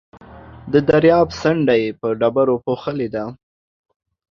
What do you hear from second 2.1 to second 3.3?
ډبرو پوښلې ده.